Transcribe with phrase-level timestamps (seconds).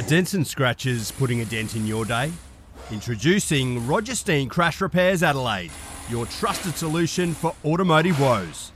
[0.00, 2.32] Are dents and scratches putting a dent in your day?
[2.90, 5.70] Introducing Roger Steen Crash Repairs Adelaide,
[6.08, 8.72] your trusted solution for automotive woes.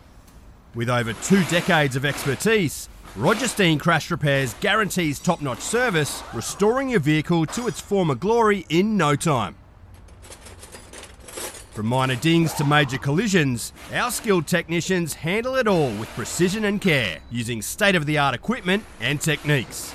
[0.75, 6.91] With over two decades of expertise, Roger Steen Crash Repairs guarantees top notch service, restoring
[6.91, 9.55] your vehicle to its former glory in no time.
[11.73, 16.83] From minor dings to major collisions, our skilled technicians handle it all with precision and
[16.83, 19.95] care, using state of the art equipment and techniques.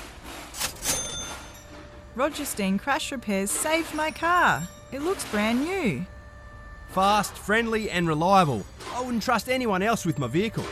[2.15, 4.67] Roger Steen Crash Repairs saved my car.
[4.91, 6.05] It looks brand new.
[6.89, 8.65] Fast, friendly, and reliable.
[8.93, 10.65] I wouldn't trust anyone else with my vehicle.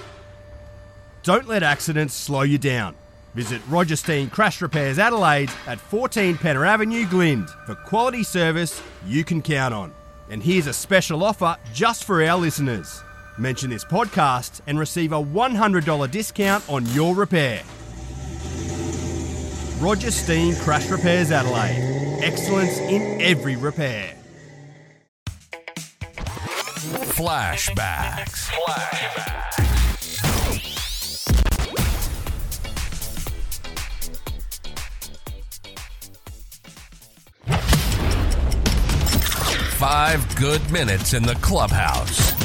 [1.23, 2.95] Don't let accidents slow you down.
[3.35, 9.23] Visit Roger Steen Crash Repairs Adelaide at 14 Penner Avenue, Glynde for quality service you
[9.23, 9.93] can count on.
[10.29, 13.01] And here's a special offer just for our listeners.
[13.37, 17.61] Mention this podcast and receive a $100 discount on your repair.
[19.79, 22.19] Roger Steen Crash Repairs Adelaide.
[22.23, 24.15] Excellence in every repair.
[27.13, 28.49] Flashbacks.
[28.49, 29.27] Flashbacks.
[39.77, 42.36] Five good minutes in the clubhouse.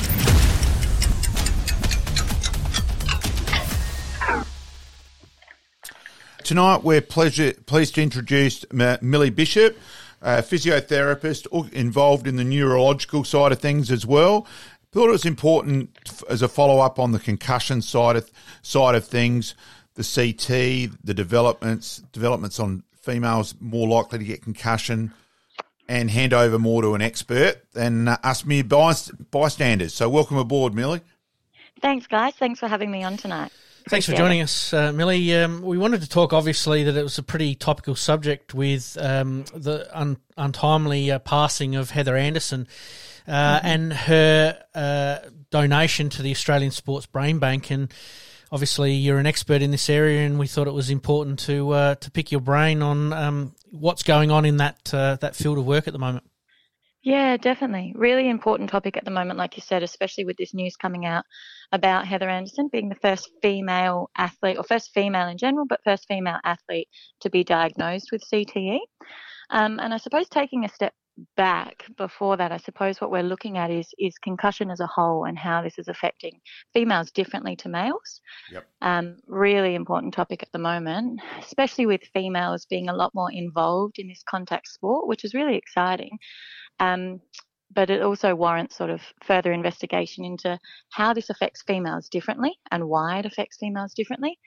[6.52, 9.78] Tonight, we're pleasure, pleased to introduce Millie Bishop,
[10.20, 14.46] a physiotherapist involved in the neurological side of things as well.
[14.90, 18.30] Thought it was important as a follow up on the concussion side of
[18.60, 19.54] side of things,
[19.94, 25.14] the CT, the developments, developments on females more likely to get concussion,
[25.88, 29.94] and hand over more to an expert than uh, us mere bys- bystanders.
[29.94, 31.00] So, welcome aboard, Millie.
[31.80, 32.34] Thanks, guys.
[32.34, 33.52] Thanks for having me on tonight.
[33.88, 35.34] Thanks for joining us, uh, Millie.
[35.36, 39.44] Um, we wanted to talk, obviously, that it was a pretty topical subject with um,
[39.54, 42.68] the un- untimely uh, passing of Heather Anderson
[43.26, 45.18] uh, and her uh,
[45.50, 47.70] donation to the Australian Sports Brain Bank.
[47.70, 47.92] And
[48.50, 51.94] obviously, you're an expert in this area, and we thought it was important to uh,
[51.96, 55.66] to pick your brain on um, what's going on in that uh, that field of
[55.66, 56.24] work at the moment.
[57.02, 57.92] Yeah, definitely.
[57.96, 61.24] Really important topic at the moment, like you said, especially with this news coming out
[61.72, 66.06] about Heather Anderson being the first female athlete, or first female in general, but first
[66.06, 66.88] female athlete
[67.20, 68.78] to be diagnosed with CTE.
[69.50, 70.94] Um, and I suppose taking a step
[71.36, 75.24] back before that, I suppose what we're looking at is is concussion as a whole
[75.24, 76.40] and how this is affecting
[76.72, 78.20] females differently to males.
[78.50, 78.66] Yep.
[78.80, 83.98] Um, really important topic at the moment, especially with females being a lot more involved
[83.98, 86.18] in this contact sport, which is really exciting.
[86.80, 87.20] Um,
[87.74, 90.58] but it also warrants sort of further investigation into
[90.90, 94.38] how this affects females differently and why it affects females differently.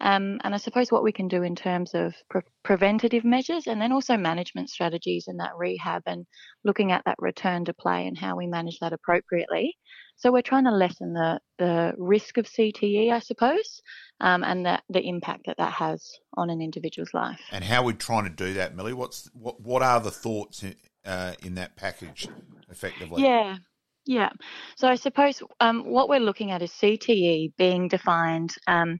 [0.00, 3.80] Um, and I suppose what we can do in terms of pre- preventative measures and
[3.80, 6.26] then also management strategies and that rehab and
[6.64, 9.76] looking at that return to play and how we manage that appropriately.
[10.16, 13.80] So we're trying to lessen the, the risk of CTE, I suppose,
[14.20, 17.40] um, and the, the impact that that has on an individual's life.
[17.52, 18.92] And how we're we trying to do that, Millie?
[18.92, 19.60] What's what?
[19.60, 20.62] What are the thoughts
[21.04, 22.28] uh, in that package,
[22.70, 23.22] effectively?
[23.22, 23.56] Yeah,
[24.06, 24.30] yeah.
[24.76, 28.54] So I suppose um, what we're looking at is CTE being defined.
[28.66, 28.98] Um,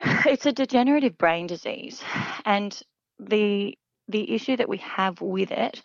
[0.00, 2.02] it's a degenerative brain disease,
[2.44, 2.78] and
[3.18, 3.76] the
[4.08, 5.80] the issue that we have with it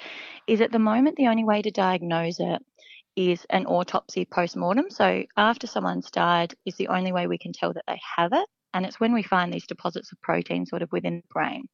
[0.48, 2.60] is at the moment the only way to diagnose it
[3.16, 4.90] is an autopsy post-mortem.
[4.90, 8.48] So after someone's died is the only way we can tell that they have it,
[8.74, 11.68] and it's when we find these deposits of protein sort of within the brain.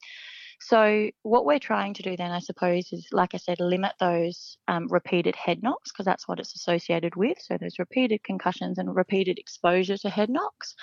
[0.63, 4.57] So what we're trying to do then, I suppose, is like I said, limit those
[4.67, 7.37] um, repeated head knocks because that's what it's associated with.
[7.41, 10.75] So there's repeated concussions and repeated exposure to head knocks.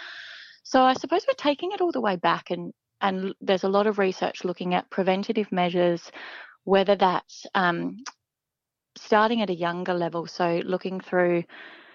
[0.65, 3.87] So I suppose we're taking it all the way back, and and there's a lot
[3.87, 6.10] of research looking at preventative measures,
[6.65, 7.99] whether that's um,
[8.97, 11.45] starting at a younger level, so looking through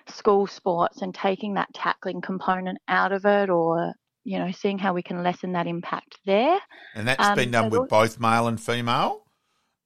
[0.08, 4.93] school sports and taking that tackling component out of it, or you know, seeing how
[4.93, 6.59] we can lessen that impact there.
[6.96, 9.25] And that's Um, been done so with both male and female?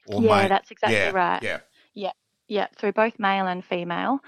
[0.08, 1.44] Or Yeah, ma- that's exactly yeah, right.
[1.44, 1.60] Yeah.
[1.94, 2.12] Yeah,
[2.48, 4.20] yeah, through both male and female.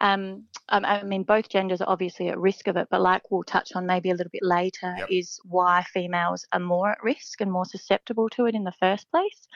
[0.00, 3.42] Um, um, I mean, both genders are obviously at risk of it, but like we'll
[3.42, 5.08] touch on maybe a little bit later, Yep.
[5.10, 9.10] is why females are more at risk and more susceptible to it in the first
[9.10, 9.48] place.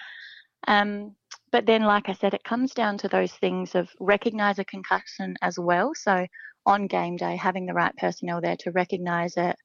[0.66, 1.14] Um,
[1.52, 5.36] but then, like I said, it comes down to those things of recognise a concussion
[5.42, 5.92] as well.
[5.94, 6.26] So
[6.66, 9.56] on game day, having the right personnel there to recognise it.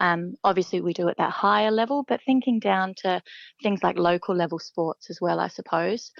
[0.00, 3.22] Um, obviously, we do at that higher level, but thinking down to
[3.62, 6.12] things like local level sports as well, I suppose.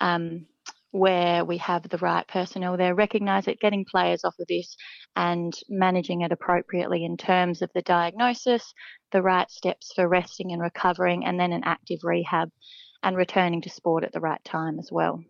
[0.00, 0.46] Um,
[0.92, 4.76] where we have the right personnel there, recognise it, getting players off of this
[5.14, 8.74] and managing it appropriately in terms of the diagnosis,
[9.12, 12.50] the right steps for resting and recovering, and then an active rehab
[13.02, 15.22] and returning to sport at the right time as well.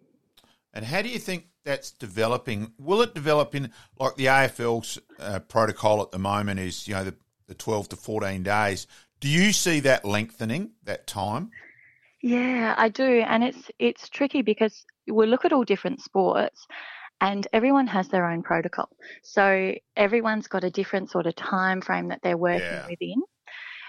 [0.73, 2.73] And how do you think that's developing?
[2.79, 7.05] Will it develop in like the AFL's uh, protocol at the moment is you know
[7.05, 7.15] the,
[7.51, 8.87] the twelve to fourteen days?
[9.21, 11.51] Do you see that lengthening that time?
[12.23, 16.67] Yeah, I do, and it's it's tricky because we look at all different sports,
[17.21, 18.89] and everyone has their own protocol.
[19.23, 22.87] So everyone's got a different sort of time frame that they're working Yeah.
[22.89, 23.23] within,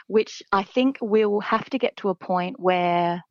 [0.07, 3.23] which I think we'll have to get to a point where,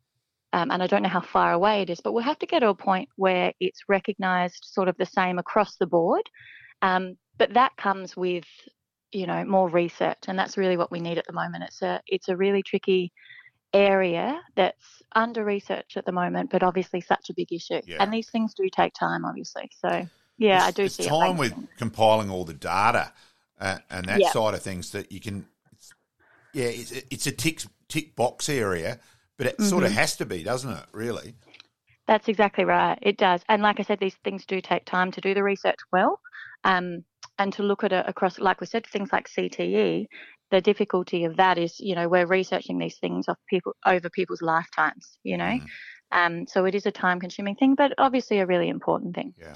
[0.53, 2.61] um, and I don't know how far away it is, but we'll have to get
[2.61, 6.23] to a point where it's recognised sort of the same across the board.
[6.83, 8.44] Um, but that comes with,
[9.12, 11.65] you know, more research, and that's really what we need at the moment.
[11.65, 13.12] It's a it's a really tricky
[13.73, 17.81] area that's under research at the moment, but obviously such a big issue.
[17.87, 17.97] Yeah.
[18.01, 19.71] And these things do take time, obviously.
[19.81, 20.09] So
[20.39, 23.12] yeah, I do it's see it time with compiling all the data
[23.61, 24.33] uh, and that Yeah.
[24.33, 25.47] side of things that you can.
[25.73, 25.93] It's,
[26.53, 28.99] yeah, it's, it's a tick tick box area,
[29.37, 29.93] but it sort Mm-hmm.
[29.93, 30.85] of has to be, doesn't it?
[30.93, 31.35] Really?
[32.07, 32.99] That's exactly right.
[33.03, 33.43] It does.
[33.49, 36.21] And like I said, these things do take time to do the research well.
[36.65, 37.05] Um,
[37.40, 40.06] and to look at it across, like we said, things like CTE,
[40.50, 44.42] the difficulty of that is, you know, we're researching these things off people over people's
[44.42, 45.58] lifetimes, you know.
[46.12, 49.32] Um, so it is a time consuming thing, but obviously a really important thing.
[49.38, 49.54] Yeah.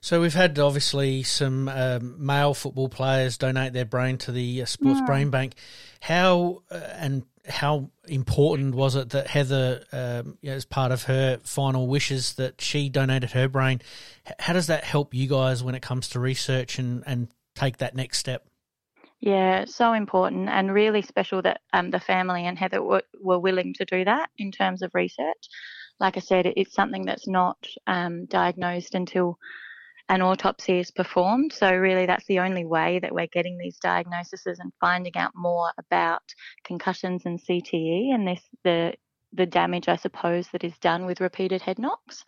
[0.00, 4.66] So we've had obviously some um, male football players donate their brain to the uh,
[4.66, 5.54] Sports Brain Bank.
[6.00, 11.04] How uh, and how important was it that Heather, um, you know, as part of
[11.04, 13.80] her final wishes, that she donated her brain?
[14.38, 17.94] How does that help you guys when it comes to research and, and take that
[17.94, 18.46] next step?
[19.20, 23.74] Yeah, so important and really special that um, the family and Heather were, were willing
[23.74, 25.48] to do that in terms of research.
[25.98, 27.56] Like I said, it's something that's not
[27.86, 29.38] um, diagnosed until
[30.08, 31.52] an autopsy is performed.
[31.52, 35.72] So, really, that's the only way that we're getting these diagnoses and finding out more
[35.78, 36.22] about
[36.64, 38.94] concussions and CTE and this the
[39.32, 42.24] the damage, I suppose, that is done with repeated head knocks.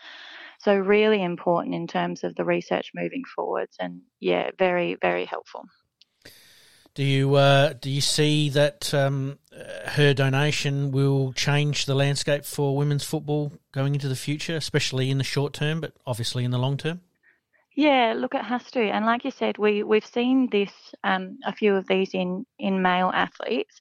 [0.60, 5.64] So, really important in terms of the research moving forwards, and yeah, very very helpful.
[6.94, 9.38] Do you uh, do you see that um,
[9.86, 15.18] her donation will change the landscape for women's football going into the future, especially in
[15.18, 17.02] the short term, but obviously in the long term?
[17.78, 18.80] Yeah, look, it has to.
[18.80, 20.72] And like you said, we we've seen this
[21.04, 23.78] um, a few of these in in male athletes,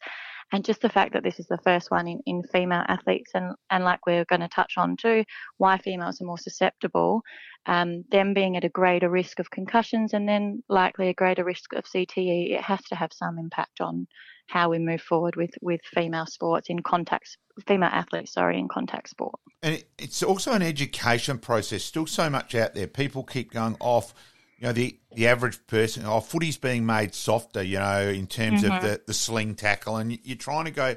[0.52, 3.56] and just the fact that this is the first one in, in female athletes, and
[3.72, 5.24] and like we're going to touch on too,
[5.58, 7.24] why females are more susceptible,
[7.66, 11.74] um, them being at a greater risk of concussions, and then likely a greater risk
[11.74, 12.52] of CTE.
[12.52, 14.06] It has to have some impact on
[14.48, 19.10] how we move forward with with female sports in contact female athletes, sorry, in contact
[19.10, 19.40] sport.
[19.64, 21.84] And it's also an education process.
[21.84, 22.88] Still so much out there.
[22.88, 24.14] People keep going off.
[24.60, 28.64] You know, the, the average person, oh, footy's being made softer, you know, in terms
[28.64, 28.86] of mm-hmm.
[28.86, 29.98] the, the sling tackle.
[29.98, 30.96] And you- you're trying to go,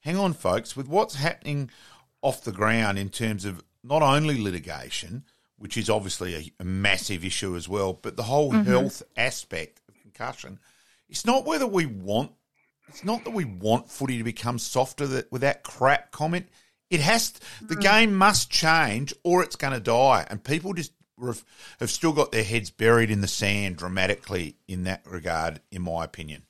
[0.00, 1.70] hang on, folks, with what's happening
[2.22, 5.24] off the ground in terms of not only litigation,
[5.56, 8.70] which is obviously a, a massive issue as well, but the whole mm-hmm.
[8.70, 10.58] health aspect of concussion.
[11.08, 12.32] It's not whether we want
[12.92, 16.46] it's not that we want footy to become softer that, with that crap comment.
[16.90, 21.42] It has the game must change or it's going to die, and people just ref,
[21.80, 26.04] have still got their heads buried in the sand dramatically in that regard, in my
[26.04, 26.42] opinion.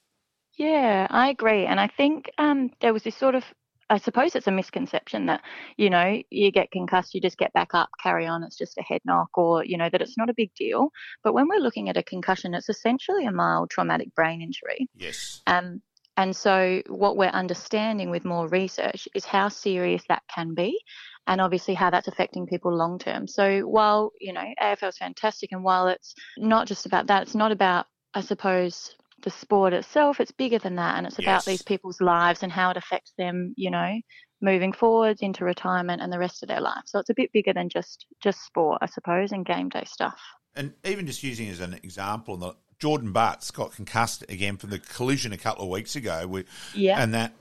[0.57, 1.65] Yeah, I agree.
[1.65, 3.45] And I think um, there was this sort of,
[3.89, 5.43] I suppose it's a misconception that,
[5.77, 8.83] you know, you get concussed, you just get back up, carry on, it's just a
[8.83, 10.91] head knock, or, you know, that it's not a big deal.
[11.23, 14.89] But when we're looking at a concussion, it's essentially a mild traumatic brain injury.
[14.97, 15.83] Yes, Um,
[16.17, 20.79] and so, what we're understanding with more research is how serious that can be,
[21.27, 23.27] and obviously how that's affecting people long term.
[23.27, 27.35] So, while you know AFL is fantastic, and while it's not just about that, it's
[27.35, 30.21] not about, I suppose, the sport itself.
[30.21, 31.25] It's bigger than that, and it's Yes.
[31.27, 33.55] about these people's lives and how it affects them.
[33.57, 34.01] You know,
[34.43, 36.83] moving forwards into retirement and the rest of their life.
[36.87, 40.21] So it's a bit bigger than just just sport, I suppose, and game day stuff.
[40.55, 44.81] and even just using as an example, the Jordan Butts got concussed again from the
[44.81, 46.27] collision a couple of weeks ago.
[46.27, 47.01] With, Yeah.
[47.01, 47.33] and that.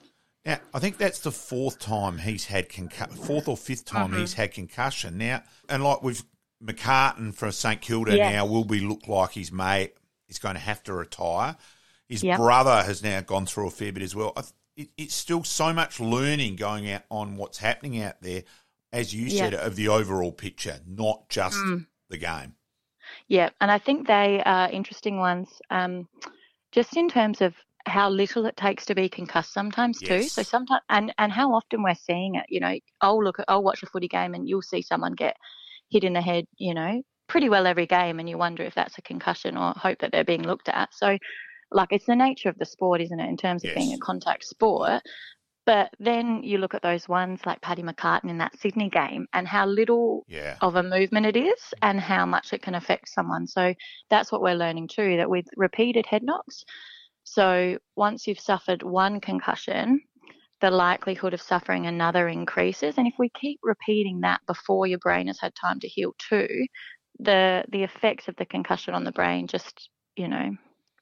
[0.45, 4.19] Now, I think that's the fourth time he's had concu- fourth or fifth time uh-huh.
[4.19, 5.17] he's had concussion.
[5.17, 6.23] Now, and like with
[6.63, 8.31] McCartan for St Kilda Yeah.
[8.31, 9.95] now will be look like his mate
[10.27, 11.57] is going to have to retire.
[12.07, 12.37] His Yep.
[12.37, 14.33] brother has now gone through a fair bit as well.
[14.37, 14.43] I
[14.75, 18.43] It, it's still so much learning going out on what's happening out there,
[18.93, 21.87] as you said, of the overall picture, not just mm.
[22.09, 22.55] the game.
[23.31, 26.05] Yeah, and I think they are interesting ones, um,
[26.73, 30.27] just in terms of how little it takes to be concussed sometimes too.
[30.27, 32.43] So sometimes, and and how often we're seeing it.
[32.49, 35.37] You know, I'll look, at, I'll watch a footy game, and you'll see someone get,
[35.89, 38.97] hit in the head, you know, pretty well every game, and you wonder if that's
[38.97, 40.89] a concussion or hope that they're being looked at.
[40.93, 41.17] So,
[41.71, 44.43] like, it's the nature of the sport, isn't it, in terms of being a contact
[44.43, 45.03] sport.
[45.65, 49.47] But then you look at those ones like Paddy McCartan in that Sydney game and
[49.47, 50.57] how little Yeah.
[50.61, 53.47] of a movement it is and how much it can affect someone.
[53.47, 53.73] So
[54.09, 56.63] that's what we're learning too that with repeated head knocks,
[57.23, 60.01] so once you've suffered one concussion,
[60.59, 62.97] the likelihood of suffering another increases.
[62.97, 66.67] And if we keep repeating that before your brain has had time to heal too,
[67.19, 70.55] the the effects of the concussion on the brain just, you know,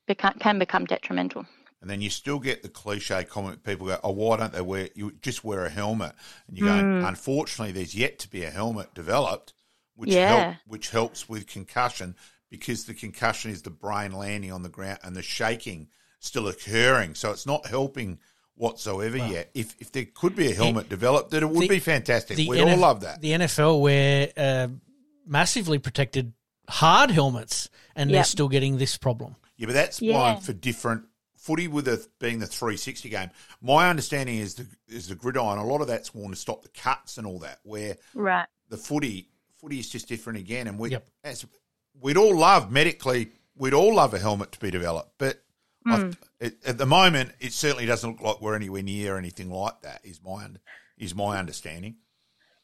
[0.07, 1.45] become, can become detrimental.
[1.81, 4.89] And then you still get the cliche comment people go, oh, why don't they wear,
[4.95, 6.11] you just wear a helmet?
[6.47, 7.07] And you go, Mm.
[7.07, 9.53] unfortunately, there's yet to be a helmet developed,
[9.95, 10.27] which, Yeah.
[10.43, 12.15] help, which helps with concussion
[12.49, 15.87] because the concussion is the brain landing on the ground and the shaking
[16.19, 17.15] still occurring.
[17.15, 18.19] So it's not helping
[18.55, 19.49] whatsoever yet.
[19.53, 22.37] If, if there could be a helmet developed, that it would the- be fantastic.
[22.37, 23.21] We'd all love that.
[23.21, 24.67] The NFL wear uh,
[25.25, 26.33] massively protected
[26.67, 29.35] hard helmets, and they're still getting this problem.
[29.55, 30.33] Yeah, but that's Yeah.
[30.33, 31.05] one for different
[31.39, 33.29] footy with the being the 360 game.
[33.61, 35.57] My understanding is the is the gridiron.
[35.57, 37.59] A lot of that's worn to stop the cuts and all that.
[37.63, 38.47] Where Right.
[38.69, 39.29] the footy
[39.59, 40.67] footy is just different again.
[40.67, 41.07] And we Yep.
[41.23, 41.45] as
[41.99, 45.43] we'd all love medically, we'd all love a helmet to be developed, but.
[45.85, 46.11] I, hmm.
[46.41, 50.01] it, at the moment, it certainly doesn't look like we're anywhere near anything like that.
[50.03, 50.45] Is my
[50.97, 51.95] is my understanding?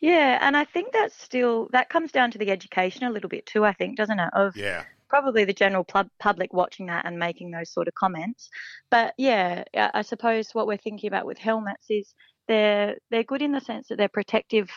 [0.01, 3.46] Yeah, and I think that's still that comes down to the education a little bit
[3.46, 4.29] too, I think, doesn't it?
[4.34, 8.50] Of Yeah, probably the general pub- public watching that and making those sort of comments.
[8.89, 12.13] But yeah, I suppose what we're thinking about with helmets is
[12.47, 14.69] they're they're good in the sense that they're protective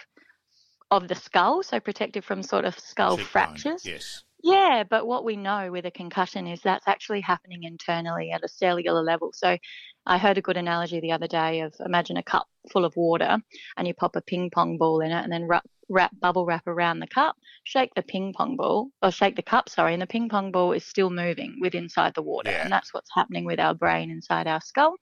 [0.90, 3.84] of the skull, so protective from sort of skull Cheekbone, fractures.
[3.84, 8.44] Yes, Yeah, but what we know with a concussion is that's actually happening internally at
[8.44, 9.32] a cellular level.
[9.34, 9.58] So
[10.06, 13.38] I heard a good analogy the other day of imagine a cup full of water
[13.76, 16.66] and you pop a ping pong ball in it and then wrap, wrap bubble wrap
[16.68, 20.06] around the cup, shake the ping pong ball or shake the cup, sorry, and the
[20.06, 22.50] ping pong ball is still moving with inside the water.
[22.50, 22.62] Yeah.
[22.62, 24.94] And that's what's happening with our brain inside our skull.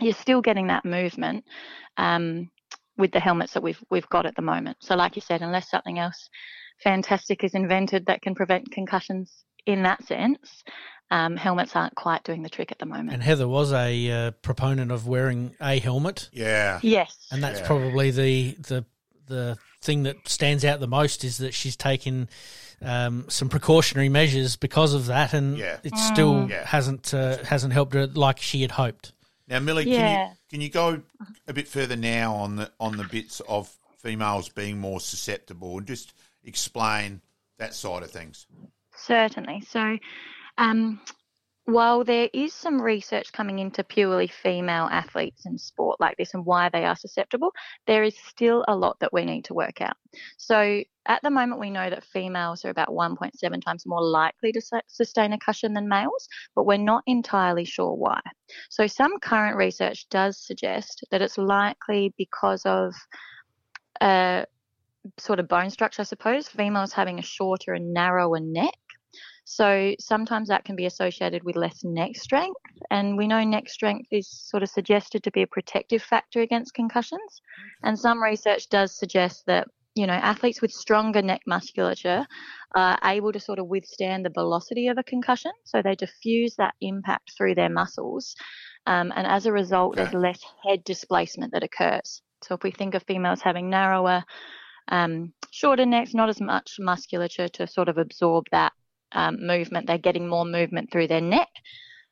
[0.00, 1.44] You're still getting that movement
[1.96, 2.50] um,
[2.98, 4.76] with the helmets that we've we've got at the moment.
[4.80, 6.28] So like you said, unless something else
[6.82, 9.32] fantastic is invented that can prevent concussions
[9.66, 10.62] in that sense,
[11.10, 13.12] um, helmets aren't quite doing the trick at the moment.
[13.12, 17.26] And Heather was a uh, proponent of wearing a helmet, yeah, yes.
[17.30, 17.66] and that's Yeah.
[17.66, 18.84] probably the the
[19.26, 22.28] the thing that stands out the most is that she's taken
[22.82, 25.78] um, some precautionary measures because of that, and Yeah.
[25.82, 26.66] it still Yeah.
[26.66, 29.12] hasn't uh, hasn't helped her like she had hoped.
[29.48, 31.02] Now, Millie, can you can you go
[31.46, 35.86] a bit further now on the on the bits of females being more susceptible and
[35.86, 36.12] just
[36.46, 37.20] explain
[37.58, 38.46] that side of things?
[38.96, 39.62] Certainly.
[39.68, 39.98] So,
[40.56, 41.00] um,
[41.66, 46.46] while there is some research coming into purely female athletes in sport like this and
[46.46, 47.52] why they are susceptible,
[47.88, 49.96] there is still a lot that we need to work out.
[50.38, 54.62] So, at the moment, we know that females are about 1.7 times more likely to
[54.86, 58.20] sustain a concussion than males, but we're not entirely sure why.
[58.70, 62.94] So, some current research does suggest that it's likely because of
[64.00, 64.44] uh,
[65.18, 68.74] sort of bone structure, I suppose, females having a shorter and narrower neck.
[69.44, 72.60] So sometimes that can be associated with less neck strength.
[72.90, 76.74] And we know neck strength is sort of suggested to be a protective factor against
[76.74, 77.42] concussions.
[77.84, 82.26] And some research does suggest that, you know, athletes with stronger neck musculature
[82.74, 85.52] are able to sort of withstand the velocity of a concussion.
[85.62, 88.34] So they diffuse that impact through their muscles.
[88.86, 92.20] Um, and as a result, there's less head displacement that occurs.
[92.42, 94.24] So if we think of females having narrower,
[94.88, 98.72] um, shorter necks, not as much musculature to sort of absorb that
[99.12, 99.86] um, movement.
[99.86, 101.48] They're getting more movement through their neck,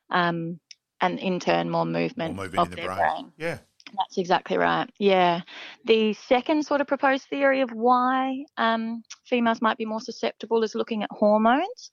[0.09, 0.59] um,
[1.01, 2.97] and in turn, more Or movement moving of their brain.
[2.97, 3.31] brain.
[3.37, 3.57] Yeah.
[3.97, 4.89] That's exactly right.
[4.97, 5.41] Yeah.
[5.85, 10.73] The second sort of proposed theory of why um, females might be more susceptible is
[10.73, 11.91] looking at hormones,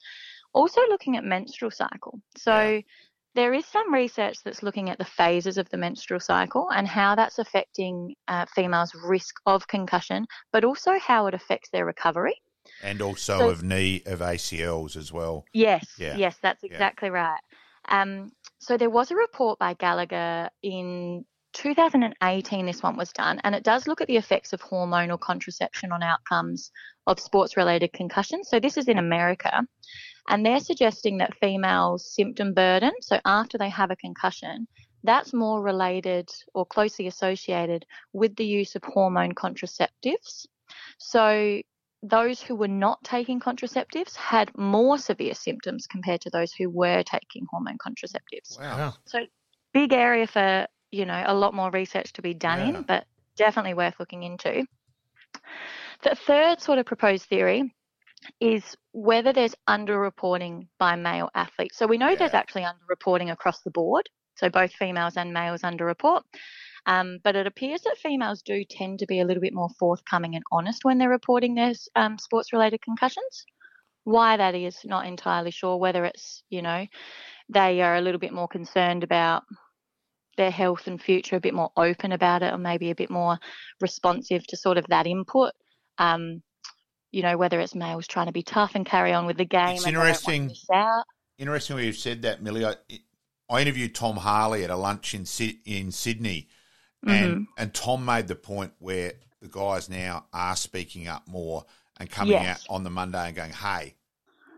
[0.54, 2.20] also looking at menstrual cycle.
[2.36, 2.80] So Yeah.
[3.34, 7.14] There is some research that's looking at the phases of the menstrual cycle and how
[7.14, 12.34] that's affecting uh, females' risk of concussion, but also how it affects their recovery.
[12.82, 15.44] And also So- of knee of ACLs as well.
[15.52, 16.16] Yes, Yeah.
[16.16, 16.70] yes, that's Yeah.
[16.72, 17.40] exactly right.
[17.88, 21.24] Um, so there was a report by Gallagher in
[21.54, 25.92] 2018, this one was done, and it does look at the effects of hormonal contraception
[25.92, 26.70] on outcomes
[27.06, 28.48] of sports related concussions.
[28.48, 29.62] So this is in America,
[30.28, 34.66] and they're suggesting that females' symptom burden, so after they have a concussion,
[35.04, 40.46] that's more related or closely associated with the use of hormone contraceptives.
[40.98, 41.60] So
[42.04, 47.02] those who were not taking contraceptives had more severe symptoms compared to those who were
[47.02, 48.58] taking hormone contraceptives.
[48.58, 48.94] Wow.
[49.06, 49.20] So
[49.72, 52.78] big area for, you know, a lot more research to be done Yeah.
[52.78, 53.04] in, but
[53.36, 54.66] definitely worth looking into.
[56.02, 57.74] the third sort of proposed theory
[58.40, 61.78] is whether there's underreporting by male athletes.
[61.78, 64.08] So we know there's actually underreporting across the board.
[64.36, 66.22] So both females and males underreport.
[66.86, 70.34] Um, but it appears that females do tend to be a little bit more forthcoming
[70.34, 73.44] and honest when they're reporting their um, sports related concussions.
[74.04, 75.76] Why that is, not entirely sure.
[75.76, 76.86] Whether it's, you know,
[77.48, 79.44] they are a little bit more concerned about
[80.36, 83.38] their health and future, a bit more open about it, or maybe a bit more
[83.80, 85.52] responsive to sort of that input.
[85.98, 86.42] Um,
[87.12, 89.76] you know, whether it's males trying to be tough and carry on with the game.
[89.76, 91.04] It's and they don't want to interesting.
[91.38, 92.64] Interesting you've said that, Millie.
[92.64, 92.74] I,
[93.50, 95.26] I interviewed Tom Harley at a lunch in
[95.64, 96.48] in Sydney,
[97.06, 97.42] and Mm-hmm.
[97.58, 101.64] and Tom made the point where the guys now are speaking up more
[101.98, 102.60] and coming Yes.
[102.68, 103.94] out on the Monday and going, "Hey,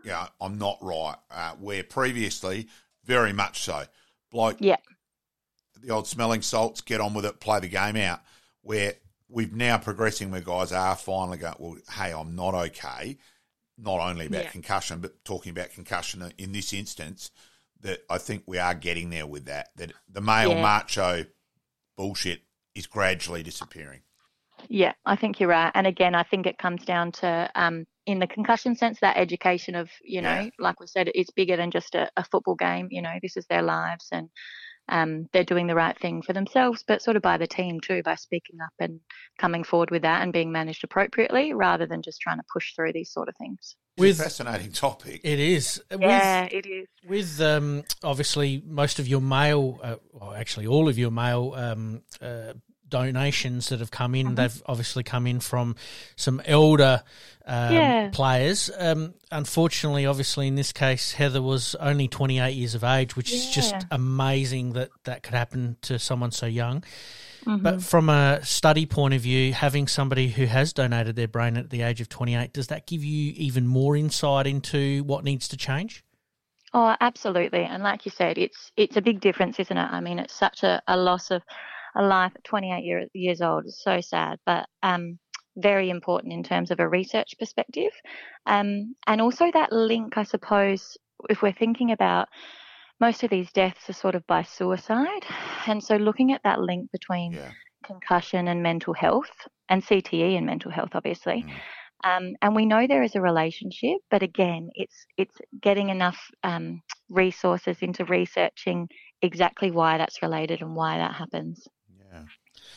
[0.03, 2.67] yeah, I'm not right." Uh, where previously,
[3.03, 3.85] very much so,
[4.31, 4.77] like Yeah.
[5.81, 8.21] the old smelling salts, get on with it, play the game out.
[8.61, 8.93] Where
[9.27, 13.17] we've now progressing where guys are finally going, well, hey, I'm not okay.
[13.77, 14.51] Not only about Yeah.
[14.51, 17.31] concussion, but talking about concussion in this instance,
[17.81, 19.69] that I think we are getting there with that.
[19.75, 20.61] That the male Yeah.
[20.61, 21.25] macho
[21.97, 22.41] bullshit
[22.73, 24.01] is gradually disappearing.
[24.69, 25.71] Yeah, I think you're right.
[25.75, 29.75] And again, I think it comes down to, um, in the concussion sense, that education
[29.75, 30.49] of, you know, Yeah.
[30.59, 32.87] like we said, it's bigger than just a, a football game.
[32.89, 34.29] You know, this is their lives and
[34.89, 38.03] um, they're doing the right thing for themselves, but sort of by the team too,
[38.03, 38.99] by speaking up and
[39.39, 42.93] coming forward with that and being managed appropriately rather than just trying to push through
[42.93, 43.75] these sort of things.
[43.97, 45.21] It's With a fascinating topic.
[45.23, 46.87] it is Yeah, with it is.
[47.07, 52.01] with um, obviously most of your male, uh, well, actually all of your male um,
[52.21, 52.53] uh,
[52.89, 54.29] donations that have come Mm-hmm.
[54.29, 55.75] in, they've obviously come in from
[56.15, 57.03] some elder
[57.45, 58.09] um, Yeah.
[58.11, 58.69] players.
[58.77, 63.49] Um, unfortunately, obviously in this case, Heather was only 28 years of age, which is
[63.49, 66.83] just amazing that that could happen to someone so young.
[67.45, 67.61] Mm-hmm.
[67.63, 71.69] But from a study point of view, having somebody who has donated their brain at
[71.69, 75.57] the age of 28, does that give you even more insight into what needs to
[75.57, 76.03] change?
[76.73, 77.63] Oh, absolutely.
[77.63, 79.89] And like you said, it's it's a big difference, isn't it?
[79.91, 81.43] I mean, it's such a, a loss of
[81.95, 83.65] a life at 28 year, years old.
[83.65, 85.19] It's so sad, but um,
[85.57, 87.91] very important in terms of a research perspective.
[88.45, 90.97] Um, and also that link, I suppose,
[91.29, 92.27] if we're thinking about
[92.99, 95.25] most of these deaths are sort of by suicide.
[95.67, 97.51] And so looking at that link between Yeah.
[97.83, 101.43] concussion and mental health and CTE and mental health, obviously.
[101.43, 101.51] Mm.
[102.03, 106.81] Um, and we know there is a relationship, but again, it's it's getting enough um,
[107.09, 108.87] resources into researching
[109.21, 111.67] exactly why that's related and why that happens.
[112.15, 112.23] Yeah.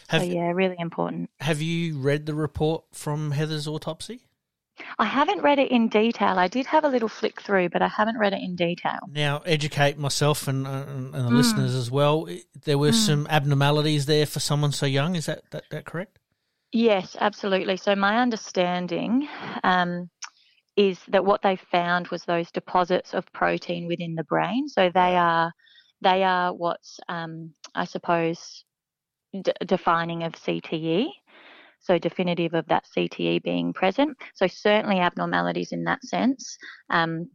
[0.08, 1.30] Have, so yeah, really important.
[1.40, 4.22] have you read the report from Heather's autopsy?
[4.98, 6.38] I haven't read it in detail.
[6.38, 9.00] I did have a little flick through, but I haven't read it in detail.
[9.10, 11.36] Now, educate myself and, uh, and the Mm.
[11.36, 12.28] listeners as well.
[12.64, 15.16] There were some abnormalities there for someone so young.
[15.16, 16.18] Is that, that, that correct?
[16.72, 17.76] Yes, absolutely.
[17.76, 19.28] So my understanding
[19.64, 20.10] um,
[20.76, 24.68] is that what they found was those deposits of protein within the brain.
[24.68, 25.52] So they are
[26.00, 28.64] they are what's um, I suppose
[29.32, 31.08] d- defining of CTE.
[31.80, 34.16] So definitive of that CTE being present.
[34.34, 36.58] So certainly abnormalities in that sense.
[36.90, 37.30] Um,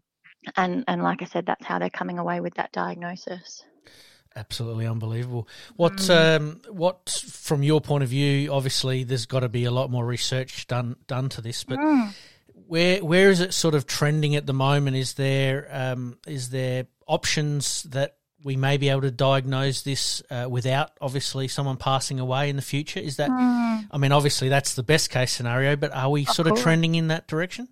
[0.58, 3.64] and and like I said, that's how they're coming away with that diagnosis.
[4.36, 5.48] Absolutely unbelievable.
[5.76, 6.38] What Mm.
[6.38, 8.52] um, what from your point of view?
[8.52, 11.64] Obviously, there's got to be a lot more research done done to this.
[11.64, 12.14] But Mm.
[12.68, 14.98] where where is it sort of trending at the moment?
[14.98, 20.48] Is there um, is there options that we may be able to diagnose this uh,
[20.50, 23.00] without obviously someone passing away in the future?
[23.00, 26.58] Is that I mean, obviously that's the best case scenario, but are we sort of
[26.58, 27.70] trending in that direction?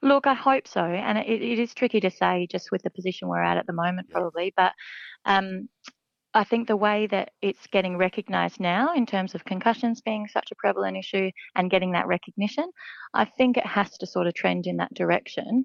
[0.00, 3.28] Look, I hope so, and it, it is tricky to say just with the position
[3.28, 4.54] we're at at the moment, probably.
[4.56, 4.72] But
[5.24, 5.68] um,
[6.34, 10.50] I think the way that it's getting recognised now, in terms of concussions being such
[10.52, 12.70] a prevalent issue and getting that recognition,
[13.14, 15.64] I think it has to sort of trend in that direction.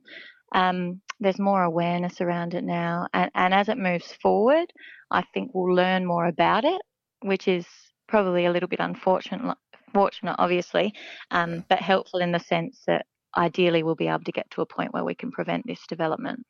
[0.54, 4.72] Um, there's more awareness around it now, and, and as it moves forward,
[5.10, 6.82] I think we'll learn more about it,
[7.22, 7.66] which is
[8.08, 9.58] probably a little bit unfortunate,
[9.94, 10.94] fortunate, obviously,
[11.32, 13.06] um, but helpful in the sense that
[13.36, 16.46] ideally we'll be able to get to a point where we can prevent this development.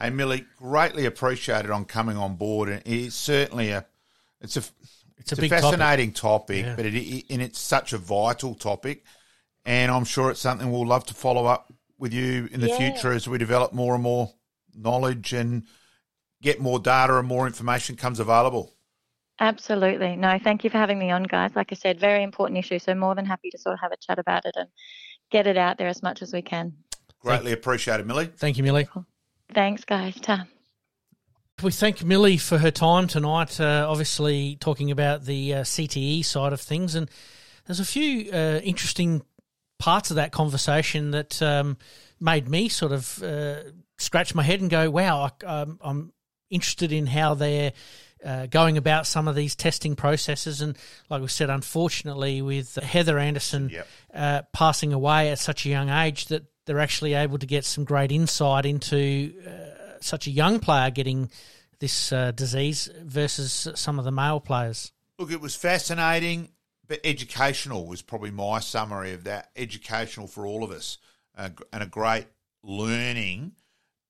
[0.00, 3.84] Hey Millie, greatly appreciated on coming on board, and it's certainly a
[4.40, 4.72] it's a It's a
[5.18, 6.76] it's a big fascinating topic, Yeah.
[6.76, 9.04] but it, it and it's such a vital topic,
[9.64, 11.72] and I'm sure it's something we'll love to follow up
[12.04, 12.76] with you in the Yeah.
[12.76, 14.34] future as we develop more and more
[14.74, 15.62] knowledge and
[16.42, 18.74] get more data and more information comes available.
[19.40, 20.14] Absolutely.
[20.14, 21.52] No, thank you for having me on, guys.
[21.56, 22.78] Like I said, very important issue.
[22.78, 24.68] So more than happy to sort of have a chat about it and
[25.30, 26.74] get it out there as much as we can.
[27.20, 28.26] Greatly appreciated, Millie.
[28.26, 28.86] Thank you, Millie.
[29.54, 30.14] Thanks, guys.
[30.20, 30.46] Ta.
[31.62, 33.58] We thank Millie for her time tonight.
[33.58, 37.08] Uh, obviously, talking about the uh, CTE side of things, and
[37.64, 39.22] there's a few uh, interesting
[39.78, 41.76] parts of that conversation that um,
[42.20, 43.62] made me sort of uh,
[43.98, 46.12] scratch my head and go, "Wow, I, um, I'm
[46.50, 47.72] interested in how they're."
[48.24, 50.78] Uh, going about some of these testing processes, and
[51.10, 53.88] like we said, unfortunately, with Heather Anderson Yep.
[54.14, 57.84] uh, passing away at such a young age, that they're actually able to get some
[57.84, 61.30] great insight into uh, such a young player getting
[61.80, 64.90] this uh, disease versus some of the male players.
[65.18, 66.48] Look, it was fascinating,
[66.86, 69.50] but educational was probably my summary of that.
[69.56, 70.98] Educational for all of us,
[71.36, 72.26] uh, and a great
[72.62, 73.52] learning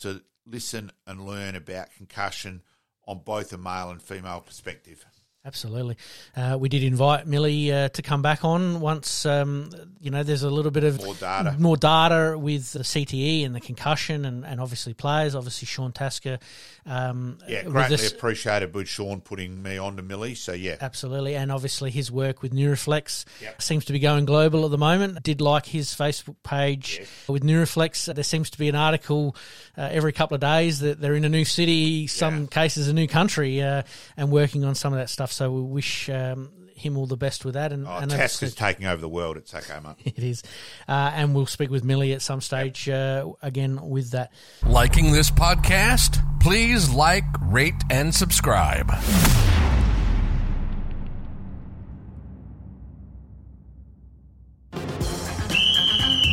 [0.00, 2.62] to listen and learn about concussion
[3.06, 5.04] on both a male and female perspective.
[5.46, 5.98] Absolutely.
[6.34, 9.68] Uh, we did invite Millie uh, to come back on once, um,
[10.00, 11.54] you know, there's a little bit of More data.
[11.58, 16.38] more data with the CTE and the concussion and, and obviously players, obviously Sean Tasker.
[16.86, 20.34] Um, Yeah, greatly this- appreciated with Sean putting me on to Millie.
[20.34, 23.60] So yeah, Absolutely, and obviously his work with Neuroflex Yep.
[23.60, 25.22] seems to be going global at the moment.
[25.22, 28.14] Did like his Facebook page with Neuroflex.
[28.14, 29.36] There seems to be an article
[29.76, 32.46] uh, every couple of days that they're in a new city, some Yeah.
[32.46, 33.82] cases a new country, uh,
[34.16, 35.33] and working on some of that stuff.
[35.34, 37.72] So we wish um, him all the best with that.
[37.72, 39.96] And, oh, and Tasker's taking over the world at Sakoma.
[40.04, 40.42] it is,
[40.88, 44.32] uh, and we'll speak with Millie at some stage uh, again with that.
[44.64, 46.22] Liking this podcast?
[46.40, 48.90] Please like, rate, and subscribe.